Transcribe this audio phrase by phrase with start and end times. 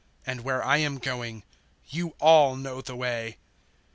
[0.25, 1.43] 014:004 And where I am going,
[1.91, 3.37] you all know the way."